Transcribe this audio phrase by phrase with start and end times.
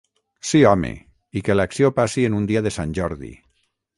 [0.51, 0.89] Sí home,
[1.41, 3.33] i que l'acció passi en un dia de Sant Jordi.